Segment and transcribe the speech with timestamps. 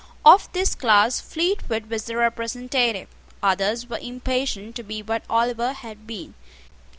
[0.25, 3.07] Of this class Fleetwood was the representative.
[3.43, 6.33] Others were impatient to be what Oliver had been.